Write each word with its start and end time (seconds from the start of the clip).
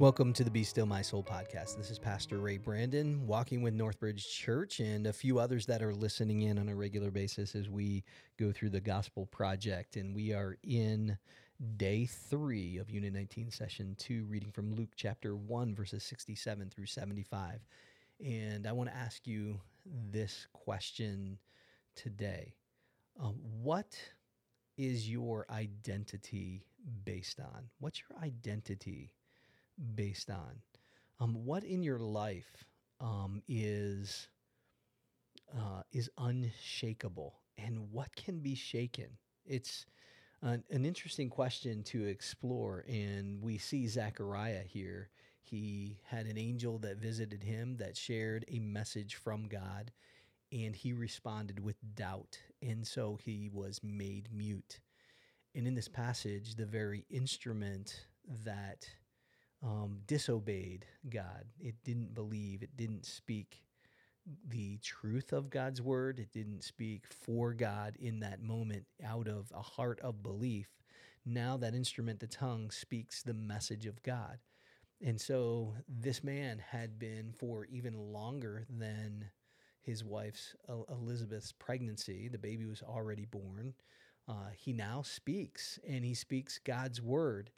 Welcome 0.00 0.32
to 0.32 0.44
the 0.44 0.50
Be 0.50 0.64
Still 0.64 0.86
My 0.86 1.02
Soul 1.02 1.22
podcast. 1.22 1.76
This 1.76 1.90
is 1.90 1.98
Pastor 1.98 2.38
Ray 2.38 2.56
Brandon, 2.56 3.26
walking 3.26 3.60
with 3.60 3.74
Northbridge 3.76 4.26
Church, 4.26 4.80
and 4.80 5.06
a 5.06 5.12
few 5.12 5.38
others 5.38 5.66
that 5.66 5.82
are 5.82 5.92
listening 5.92 6.40
in 6.40 6.58
on 6.58 6.70
a 6.70 6.74
regular 6.74 7.10
basis 7.10 7.54
as 7.54 7.68
we 7.68 8.02
go 8.38 8.50
through 8.50 8.70
the 8.70 8.80
Gospel 8.80 9.26
Project. 9.26 9.96
And 9.96 10.14
we 10.14 10.32
are 10.32 10.56
in 10.62 11.18
day 11.76 12.06
three 12.06 12.78
of 12.78 12.88
Unit 12.88 13.12
19, 13.12 13.50
Session 13.50 13.94
2, 13.98 14.24
reading 14.24 14.50
from 14.50 14.74
Luke 14.74 14.88
chapter 14.96 15.36
1, 15.36 15.74
verses 15.74 16.02
67 16.02 16.70
through 16.70 16.86
75. 16.86 17.60
And 18.24 18.66
I 18.66 18.72
want 18.72 18.88
to 18.88 18.96
ask 18.96 19.26
you 19.26 19.60
this 19.84 20.46
question 20.54 21.36
today 21.94 22.54
um, 23.22 23.34
What 23.62 23.98
is 24.78 25.10
your 25.10 25.44
identity 25.50 26.64
based 27.04 27.38
on? 27.38 27.68
What's 27.80 28.00
your 28.08 28.18
identity? 28.24 29.12
Based 29.94 30.30
on? 30.30 30.62
Um, 31.18 31.44
what 31.44 31.64
in 31.64 31.82
your 31.82 31.98
life 31.98 32.64
um, 33.00 33.42
is 33.48 34.28
uh, 35.54 35.82
is 35.92 36.08
unshakable, 36.18 37.34
and 37.58 37.90
what 37.90 38.14
can 38.14 38.38
be 38.40 38.54
shaken? 38.54 39.08
It's 39.44 39.86
an, 40.42 40.62
an 40.70 40.84
interesting 40.86 41.28
question 41.28 41.82
to 41.84 42.06
explore, 42.06 42.84
and 42.88 43.42
we 43.42 43.58
see 43.58 43.86
Zechariah 43.86 44.62
here. 44.62 45.10
He 45.42 45.98
had 46.06 46.26
an 46.26 46.38
angel 46.38 46.78
that 46.78 46.98
visited 46.98 47.42
him 47.42 47.76
that 47.78 47.96
shared 47.96 48.44
a 48.48 48.60
message 48.60 49.16
from 49.16 49.48
God, 49.48 49.90
and 50.52 50.76
he 50.76 50.92
responded 50.92 51.58
with 51.58 51.76
doubt, 51.94 52.38
and 52.62 52.86
so 52.86 53.18
he 53.20 53.50
was 53.52 53.80
made 53.82 54.28
mute. 54.32 54.78
And 55.54 55.66
in 55.66 55.74
this 55.74 55.88
passage, 55.88 56.54
the 56.54 56.66
very 56.66 57.04
instrument 57.10 58.06
that 58.44 58.88
um, 59.62 60.00
disobeyed 60.06 60.86
God. 61.08 61.44
It 61.60 61.74
didn't 61.84 62.14
believe. 62.14 62.62
It 62.62 62.76
didn't 62.76 63.04
speak 63.04 63.62
the 64.48 64.78
truth 64.78 65.32
of 65.32 65.50
God's 65.50 65.82
word. 65.82 66.18
It 66.18 66.32
didn't 66.32 66.62
speak 66.64 67.04
for 67.08 67.52
God 67.52 67.96
in 67.98 68.20
that 68.20 68.42
moment 68.42 68.84
out 69.04 69.28
of 69.28 69.52
a 69.54 69.62
heart 69.62 70.00
of 70.00 70.22
belief. 70.22 70.68
Now 71.24 71.56
that 71.58 71.74
instrument, 71.74 72.20
the 72.20 72.26
tongue, 72.26 72.70
speaks 72.70 73.22
the 73.22 73.34
message 73.34 73.86
of 73.86 74.02
God. 74.02 74.38
And 75.02 75.20
so 75.20 75.74
this 75.88 76.22
man 76.22 76.58
had 76.58 76.98
been 76.98 77.32
for 77.38 77.66
even 77.66 77.94
longer 78.12 78.66
than 78.68 79.30
his 79.82 80.04
wife's 80.04 80.54
Elizabeth's 80.68 81.52
pregnancy. 81.52 82.28
The 82.28 82.38
baby 82.38 82.66
was 82.66 82.82
already 82.82 83.24
born. 83.24 83.74
Uh, 84.28 84.50
he 84.54 84.72
now 84.72 85.02
speaks, 85.02 85.78
and 85.88 86.04
he 86.04 86.14
speaks 86.14 86.60
God's 86.62 87.00
word 87.00 87.50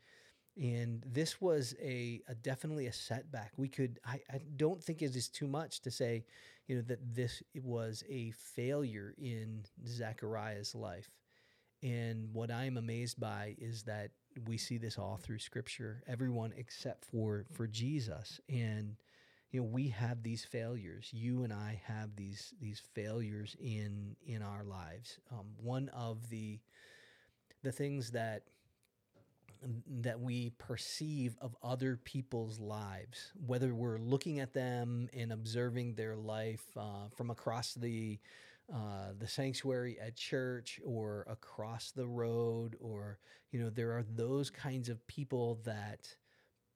and 0.61 1.03
this 1.07 1.41
was 1.41 1.75
a, 1.81 2.21
a, 2.29 2.35
definitely 2.35 2.87
a 2.87 2.93
setback. 2.93 3.53
We 3.57 3.69
could 3.69 3.99
I, 4.05 4.21
I 4.31 4.41
don't 4.57 4.83
think 4.83 5.03
it 5.03 5.17
is 5.17 5.29
too 5.29 5.47
much 5.47 5.81
to 5.81 5.91
say 5.91 6.25
you 6.67 6.77
know 6.77 6.83
that 6.83 7.15
this 7.15 7.43
was 7.63 8.05
a 8.09 8.31
failure 8.33 9.15
in 9.19 9.65
zechariah's 9.87 10.75
life. 10.75 11.11
And 11.83 12.29
what 12.33 12.51
i'm 12.51 12.77
amazed 12.77 13.19
by 13.19 13.57
is 13.59 13.83
that 13.85 14.11
we 14.47 14.57
see 14.57 14.79
this 14.79 14.99
all 14.99 15.19
through 15.19 15.39
scripture 15.39 16.03
everyone 16.07 16.53
except 16.57 17.05
for 17.05 17.47
for 17.53 17.67
jesus. 17.67 18.41
And 18.49 18.97
you 19.51 19.61
know 19.61 19.67
we 19.67 19.89
have 19.89 20.23
these 20.23 20.45
failures. 20.45 21.09
You 21.13 21.45
and 21.45 21.53
i 21.53 21.81
have 21.87 22.15
these 22.15 22.53
these 22.61 22.83
failures 22.95 23.57
in 23.59 24.17
in 24.27 24.43
our 24.43 24.65
lives. 24.65 25.19
Um, 25.31 25.47
one 25.57 25.89
of 25.91 26.29
the 26.29 26.61
the 27.63 27.73
things 27.73 28.11
that 28.11 28.43
that 30.01 30.21
we 30.21 30.51
perceive 30.59 31.37
of 31.41 31.57
other 31.63 31.97
people's 31.97 32.59
lives, 32.59 33.33
whether 33.47 33.75
we're 33.75 33.99
looking 33.99 34.41
at 34.41 34.53
them 34.53 35.09
and 35.17 35.33
observing 35.33 35.95
their 35.95 36.17
life 36.17 36.65
uh, 36.77 37.09
from 37.17 37.31
across 37.31 37.75
the 37.75 38.19
uh, 38.73 39.13
the 39.19 39.27
sanctuary 39.27 39.99
at 40.01 40.17
church 40.17 40.81
or 40.85 41.27
across 41.29 41.91
the 41.91 42.07
road, 42.07 42.77
or 42.81 43.19
you 43.51 43.61
know, 43.61 43.69
there 43.69 43.93
are 43.93 44.05
those 44.15 44.51
kinds 44.51 44.89
of 44.89 45.07
people 45.07 45.61
that 45.65 46.15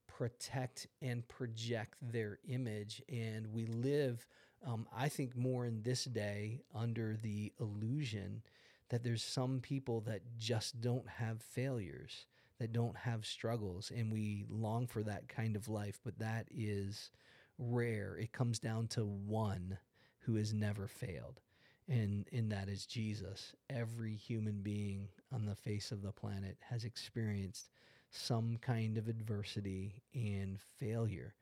protect 0.07 0.89
and 1.01 1.27
project 1.29 1.95
their 2.03 2.39
image, 2.49 3.03
and 3.09 3.47
we 3.47 3.67
live, 3.67 4.27
um, 4.67 4.87
I 4.95 5.09
think, 5.09 5.37
more 5.37 5.65
in 5.65 5.83
this 5.83 6.05
day 6.05 6.61
under 6.75 7.17
the 7.17 7.53
illusion 7.61 8.43
that 8.91 9.03
there's 9.03 9.23
some 9.23 9.61
people 9.61 10.01
that 10.03 10.21
just 10.39 10.81
don't 10.81 11.09
have 11.09 11.43
failures 11.43 12.27
that 12.59 12.73
don't 12.73 12.97
have 12.97 13.27
struggles 13.27 13.93
and 13.95 14.13
we 14.13 14.45
long 14.49 14.87
for 14.87 15.03
that 15.03 15.29
kind 15.29 15.57
of 15.57 15.69
life 15.69 16.01
but 16.05 16.19
that 16.19 16.47
is 16.51 17.11
rare. 17.59 18.17
It 18.21 18.33
comes 18.33 18.59
down 18.59 18.89
to 18.89 19.05
one 19.05 19.79
who 20.21 20.35
has 20.37 20.53
never 20.53 20.87
failed 20.87 21.41
and 21.89 22.27
and 22.33 22.51
that 22.51 22.69
is 22.69 22.87
Jesus. 22.87 23.55
Every 23.71 24.15
human 24.15 24.61
being 24.63 25.09
on 25.33 25.47
the 25.47 25.55
face 25.55 25.93
of 25.93 26.03
the 26.03 26.13
planet 26.13 26.57
has 26.61 26.85
experienced 26.85 27.71
some 28.11 28.59
kind 28.61 28.99
of 28.99 29.09
adversity 29.09 30.03
and 30.15 30.59
failure. 30.79 31.35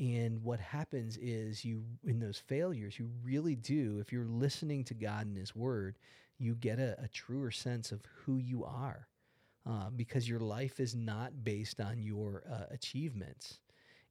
And 0.00 0.42
what 0.42 0.60
happens 0.60 1.16
is 1.18 1.64
you 1.64 1.84
in 2.04 2.18
those 2.18 2.38
failures 2.38 2.98
you 2.98 3.10
really 3.22 3.54
do 3.54 3.98
if 4.00 4.12
you're 4.12 4.26
listening 4.26 4.84
to 4.84 4.94
God 4.94 5.26
and 5.26 5.36
his 5.36 5.54
word 5.54 5.96
you 6.38 6.56
get 6.56 6.80
a, 6.80 6.96
a 7.02 7.08
truer 7.08 7.52
sense 7.52 7.92
of 7.92 8.00
who 8.24 8.38
you 8.38 8.64
are 8.64 9.06
uh, 9.68 9.90
because 9.94 10.28
your 10.28 10.40
life 10.40 10.80
is 10.80 10.94
not 10.94 11.44
based 11.44 11.80
on 11.80 12.02
your 12.02 12.42
uh, 12.50 12.64
achievements. 12.70 13.60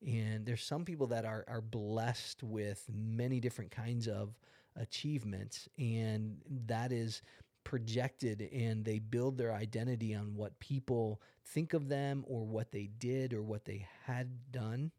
And 0.05 0.45
there's 0.45 0.63
some 0.63 0.83
people 0.83 1.07
that 1.07 1.25
are, 1.25 1.45
are 1.47 1.61
blessed 1.61 2.43
with 2.43 2.83
many 2.93 3.39
different 3.39 3.71
kinds 3.71 4.07
of 4.07 4.37
achievements, 4.75 5.69
and 5.77 6.37
that 6.67 6.91
is 6.91 7.21
projected 7.63 8.41
and 8.51 8.83
they 8.83 8.99
build 8.99 9.37
their 9.37 9.53
identity 9.53 10.13
on 10.13 10.35
what 10.35 10.59
people 10.59 11.21
think 11.45 11.73
of 11.73 11.87
them 11.87 12.23
or 12.27 12.43
what 12.45 12.71
they 12.71 12.89
did 12.99 13.33
or 13.33 13.41
what 13.41 13.65
they 13.65 13.87
had 14.05 14.51
done. 14.51 14.91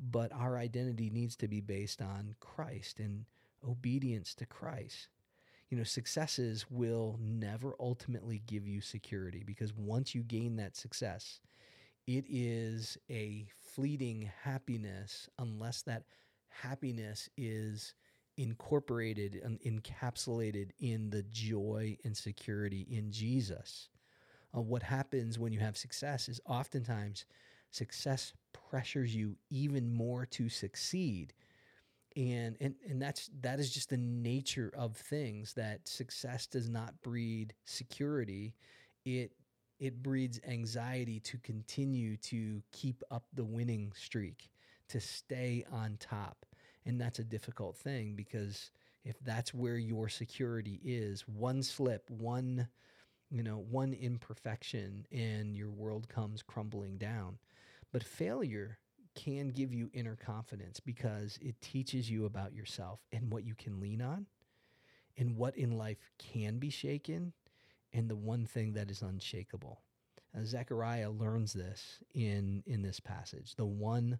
But 0.00 0.32
our 0.32 0.56
identity 0.56 1.10
needs 1.10 1.36
to 1.36 1.48
be 1.48 1.60
based 1.60 2.00
on 2.00 2.34
Christ 2.40 3.00
and 3.00 3.24
obedience 3.68 4.34
to 4.36 4.46
Christ 4.46 5.08
you 5.70 5.76
know, 5.76 5.84
successes 5.84 6.66
will 6.70 7.18
never 7.20 7.74
ultimately 7.78 8.42
give 8.46 8.66
you 8.66 8.80
security 8.80 9.42
because 9.44 9.74
once 9.74 10.14
you 10.14 10.22
gain 10.22 10.56
that 10.56 10.76
success, 10.76 11.40
it 12.06 12.24
is 12.28 12.96
a 13.10 13.46
fleeting 13.74 14.30
happiness 14.42 15.28
unless 15.38 15.82
that 15.82 16.04
happiness 16.48 17.28
is 17.36 17.94
incorporated 18.38 19.40
and 19.44 19.60
encapsulated 19.60 20.70
in 20.80 21.10
the 21.10 21.24
joy 21.24 21.96
and 22.04 22.16
security 22.16 22.86
in 22.90 23.12
Jesus. 23.12 23.88
Uh, 24.56 24.60
what 24.60 24.82
happens 24.82 25.38
when 25.38 25.52
you 25.52 25.58
have 25.58 25.76
success 25.76 26.28
is 26.28 26.40
oftentimes 26.46 27.26
success 27.70 28.32
pressures 28.70 29.14
you 29.14 29.36
even 29.50 29.92
more 29.92 30.24
to 30.24 30.48
succeed 30.48 31.34
and 32.18 32.56
and 32.60 32.74
and 32.88 33.00
that's 33.00 33.30
that 33.42 33.60
is 33.60 33.70
just 33.72 33.90
the 33.90 33.96
nature 33.96 34.72
of 34.76 34.96
things 34.96 35.54
that 35.54 35.86
success 35.86 36.46
does 36.46 36.68
not 36.68 37.00
breed 37.02 37.54
security. 37.64 38.54
It 39.04 39.32
it 39.78 40.02
breeds 40.02 40.40
anxiety 40.46 41.20
to 41.20 41.38
continue 41.38 42.16
to 42.16 42.60
keep 42.72 43.04
up 43.12 43.24
the 43.32 43.44
winning 43.44 43.92
streak 43.96 44.50
to 44.88 45.00
stay 45.00 45.64
on 45.70 45.96
top. 46.00 46.44
And 46.84 47.00
that's 47.00 47.20
a 47.20 47.24
difficult 47.24 47.76
thing 47.76 48.14
because 48.16 48.72
if 49.04 49.20
that's 49.20 49.54
where 49.54 49.76
your 49.76 50.08
security 50.08 50.80
is 50.84 51.22
one 51.28 51.62
slip 51.62 52.10
one 52.10 52.66
you 53.30 53.42
know 53.42 53.64
one 53.70 53.92
imperfection 53.94 55.06
and 55.12 55.56
your 55.56 55.70
world 55.70 56.08
comes 56.08 56.42
crumbling 56.42 56.98
down. 56.98 57.38
But 57.92 58.02
failure 58.02 58.78
can 59.18 59.48
give 59.48 59.74
you 59.74 59.90
inner 59.92 60.16
confidence 60.16 60.78
because 60.80 61.38
it 61.42 61.60
teaches 61.60 62.08
you 62.08 62.24
about 62.24 62.54
yourself 62.54 63.00
and 63.12 63.32
what 63.32 63.44
you 63.44 63.54
can 63.54 63.80
lean 63.80 64.00
on 64.00 64.26
and 65.16 65.36
what 65.36 65.56
in 65.56 65.76
life 65.76 66.10
can 66.18 66.58
be 66.58 66.70
shaken 66.70 67.32
and 67.92 68.08
the 68.08 68.16
one 68.16 68.46
thing 68.46 68.72
that 68.74 68.90
is 68.90 69.02
unshakable. 69.02 69.80
Uh, 70.36 70.44
Zechariah 70.44 71.10
learns 71.10 71.52
this 71.52 71.98
in, 72.14 72.62
in 72.66 72.82
this 72.82 73.00
passage. 73.00 73.56
The 73.56 73.66
one 73.66 74.18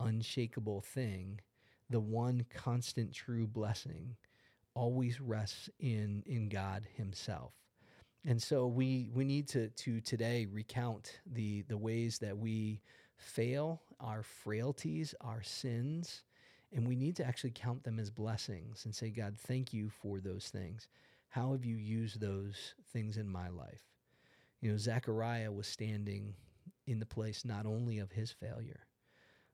unshakable 0.00 0.82
thing, 0.82 1.40
the 1.88 2.00
one 2.00 2.44
constant 2.54 3.14
true 3.14 3.46
blessing, 3.46 4.16
always 4.74 5.20
rests 5.20 5.70
in, 5.78 6.22
in 6.26 6.48
God 6.48 6.86
Himself. 6.96 7.52
And 8.26 8.42
so 8.42 8.66
we, 8.66 9.10
we 9.14 9.24
need 9.24 9.48
to, 9.48 9.68
to 9.68 10.00
today 10.00 10.46
recount 10.50 11.20
the, 11.32 11.62
the 11.62 11.78
ways 11.78 12.18
that 12.18 12.36
we 12.36 12.80
fail, 13.16 13.82
our 14.00 14.22
frailties, 14.22 15.14
our 15.20 15.42
sins, 15.42 16.22
and 16.72 16.86
we 16.86 16.96
need 16.96 17.16
to 17.16 17.24
actually 17.24 17.52
count 17.54 17.84
them 17.84 17.98
as 17.98 18.10
blessings 18.10 18.84
and 18.84 18.94
say, 18.94 19.10
God, 19.10 19.36
thank 19.38 19.72
you 19.72 19.88
for 19.88 20.20
those 20.20 20.48
things. 20.48 20.88
How 21.28 21.52
have 21.52 21.64
you 21.64 21.76
used 21.76 22.20
those 22.20 22.74
things 22.92 23.16
in 23.16 23.28
my 23.28 23.48
life? 23.48 23.82
You 24.60 24.70
know, 24.70 24.76
Zechariah 24.76 25.52
was 25.52 25.66
standing 25.66 26.34
in 26.86 26.98
the 26.98 27.06
place 27.06 27.44
not 27.44 27.66
only 27.66 27.98
of 27.98 28.12
his 28.12 28.30
failure, 28.30 28.80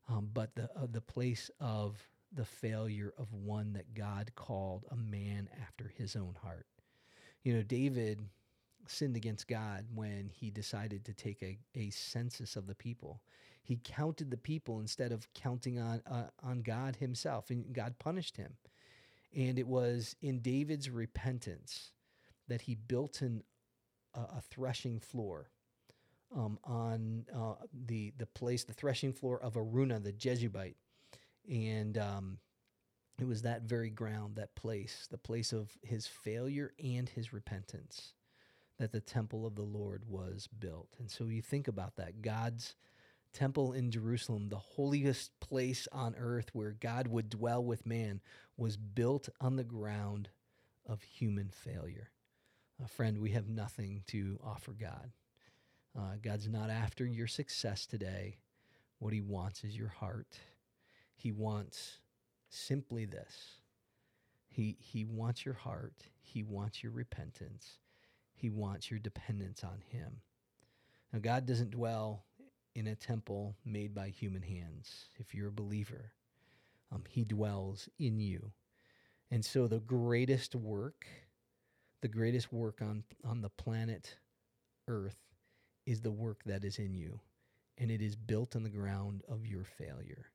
um, 0.09 0.31
but 0.33 0.55
the, 0.55 0.65
uh, 0.77 0.87
the 0.91 1.01
place 1.01 1.51
of 1.61 1.97
the 2.33 2.45
failure 2.45 3.13
of 3.19 3.33
one 3.33 3.73
that 3.73 3.95
God 3.95 4.31
called 4.35 4.85
a 4.91 4.97
man 4.97 5.49
after 5.63 5.93
his 5.97 6.17
own 6.17 6.37
heart. 6.43 6.67
You 7.43 7.55
know, 7.55 7.63
David 7.63 8.21
sinned 8.91 9.17
against 9.17 9.49
God 9.49 9.87
when 9.95 10.31
he 10.33 10.51
decided 10.51 11.05
to 11.05 11.15
take 11.15 11.43
a, 11.43 11.59
a 11.75 11.91
census 11.91 12.57
of 12.57 12.67
the 12.67 12.75
people. 12.75 13.23
He 13.63 13.81
counted 13.83 14.31
the 14.31 14.37
people 14.37 14.81
instead 14.81 15.13
of 15.13 15.33
counting 15.35 15.79
on 15.79 16.03
uh, 16.11 16.29
on 16.43 16.63
God 16.63 16.97
himself, 16.97 17.51
and 17.51 17.73
God 17.73 17.99
punished 17.99 18.37
him. 18.37 18.55
And 19.35 19.59
it 19.59 19.67
was 19.67 20.17
in 20.21 20.41
David's 20.41 20.91
repentance 20.91 21.93
that 22.49 22.63
he 22.63 22.75
built 22.75 23.21
an, 23.21 23.45
a, 24.15 24.41
threshing 24.41 24.99
floor 24.99 25.51
um, 26.35 26.59
on 26.65 27.27
uh, 27.35 27.55
the 27.87 28.13
the 28.19 28.27
place, 28.27 28.65
the 28.65 28.73
threshing 28.73 29.13
floor 29.13 29.41
of 29.41 29.55
Araunah 29.55 30.03
the 30.03 30.13
Jebusite, 30.13 30.77
and 31.49 31.97
um, 31.97 32.39
it 33.21 33.27
was 33.27 33.43
that 33.43 33.63
very 33.63 33.91
ground, 33.91 34.37
that 34.37 34.57
place, 34.57 35.07
the 35.11 35.19
place 35.19 35.53
of 35.53 35.77
his 35.83 36.07
failure 36.07 36.73
and 36.83 37.09
his 37.09 37.33
repentance, 37.33 38.15
that 38.81 38.93
the 38.93 39.01
temple 39.01 39.47
of 39.47 39.55
the 39.55 39.63
Lord 39.63 40.05
was 40.09 40.49
built. 40.59 40.89
And 40.99 41.11
so 41.11 41.27
you 41.27 41.43
think 41.43 41.69
about 41.69 41.97
that, 41.97 42.23
God's 42.23 42.75
temple 43.35 43.75
in 43.75 43.91
Jerusalem, 43.91 44.49
the 44.49 44.57
holiest 44.57 45.39
place 45.39 45.87
on 45.93 46.17
earth 46.19 46.49
where 46.55 46.73
God 46.73 47.07
would 47.07 47.29
dwell 47.29 47.63
with 47.63 47.87
man, 47.87 48.21
was 48.57 48.79
built 48.79 49.29
on 49.39 49.57
the 49.57 49.65
ground 49.65 50.31
of 50.87 51.03
human 51.03 51.51
failure. 51.51 52.11
Uh, 52.83 52.87
friend, 52.87 53.19
we 53.19 53.31
have 53.33 53.49
nothing 53.49 54.03
to 54.09 54.41
offer 54.43 54.73
God. 54.73 55.13
Uh, 55.97 56.17
God's 56.23 56.49
not 56.49 56.71
after 56.71 57.05
your 57.05 57.27
success 57.27 57.85
today. 57.85 58.39
What 58.99 59.13
he 59.13 59.21
wants 59.21 59.63
is 59.63 59.77
your 59.77 59.89
heart. 59.89 60.39
He 61.15 61.33
wants 61.33 61.99
simply 62.49 63.05
this. 63.05 63.59
He, 64.49 64.77
he 64.81 65.05
wants 65.05 65.45
your 65.45 65.55
heart. 65.55 66.05
He 66.23 66.43
wants 66.43 66.83
your 66.83 66.93
repentance. 66.93 67.79
He 68.41 68.49
wants 68.49 68.91
your 68.91 69.01
dependence 69.01 69.63
on 69.63 69.83
him. 69.91 70.23
Now, 71.13 71.19
God 71.19 71.45
doesn't 71.45 71.73
dwell 71.73 72.25
in 72.75 72.87
a 72.87 72.95
temple 72.95 73.55
made 73.67 73.95
by 73.95 74.09
human 74.09 74.41
hands. 74.41 75.09
If 75.19 75.35
you're 75.35 75.49
a 75.49 75.53
believer, 75.53 76.13
um, 76.91 77.05
he 77.07 77.25
dwells 77.25 77.89
in 77.99 78.19
you. 78.19 78.53
And 79.31 79.45
so 79.45 79.67
the 79.67 79.81
greatest 79.81 80.55
work, 80.55 81.07
the 82.01 82.09
greatest 82.09 82.51
work 82.51 82.81
on, 82.81 83.05
on 83.25 83.43
the 83.43 83.51
planet 83.51 84.17
Earth 84.89 85.19
is 85.85 86.01
the 86.01 86.11
work 86.11 86.41
that 86.47 86.65
is 86.65 86.79
in 86.79 86.95
you, 86.95 87.21
and 87.77 87.91
it 87.91 88.01
is 88.01 88.17
built 88.17 88.57
on 88.57 88.63
the 88.63 88.71
ground 88.71 89.23
of 89.29 89.47
your 89.47 89.65
failure. 89.65 90.31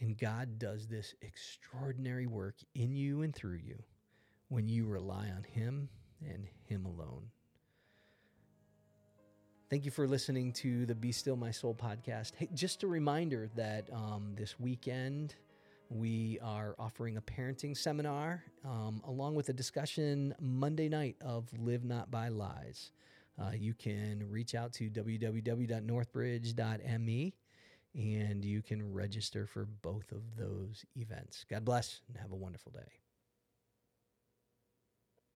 And 0.00 0.18
God 0.18 0.58
does 0.58 0.88
this 0.88 1.14
extraordinary 1.22 2.26
work 2.26 2.56
in 2.74 2.96
you 2.96 3.22
and 3.22 3.34
through 3.34 3.60
you 3.64 3.82
when 4.48 4.68
you 4.68 4.86
rely 4.86 5.28
on 5.34 5.44
Him 5.44 5.88
and 6.20 6.46
Him 6.64 6.84
alone. 6.84 7.30
Thank 9.68 9.84
you 9.84 9.90
for 9.90 10.06
listening 10.06 10.52
to 10.54 10.86
the 10.86 10.94
Be 10.94 11.10
Still 11.10 11.36
My 11.36 11.50
Soul 11.50 11.74
podcast. 11.74 12.32
Hey, 12.36 12.48
just 12.54 12.84
a 12.84 12.86
reminder 12.86 13.48
that 13.56 13.88
um, 13.92 14.32
this 14.36 14.60
weekend 14.60 15.34
we 15.90 16.38
are 16.42 16.76
offering 16.78 17.16
a 17.16 17.20
parenting 17.20 17.76
seminar 17.76 18.44
um, 18.64 19.02
along 19.06 19.34
with 19.34 19.48
a 19.48 19.52
discussion 19.52 20.34
Monday 20.40 20.88
night 20.88 21.16
of 21.20 21.48
Live 21.58 21.84
Not 21.84 22.10
by 22.10 22.28
Lies 22.28 22.92
uh, 23.38 23.50
you 23.54 23.74
can 23.74 24.24
reach 24.30 24.54
out 24.54 24.72
to 24.74 24.88
www.northbridge.me 24.88 27.34
and 27.94 28.44
you 28.44 28.62
can 28.62 28.92
register 28.92 29.46
for 29.46 29.66
both 29.82 30.10
of 30.12 30.36
those 30.36 30.84
events. 30.96 31.44
God 31.48 31.64
bless 31.64 32.00
and 32.08 32.16
have 32.18 32.32
a 32.32 32.36
wonderful 32.36 32.72
day. 32.72 33.05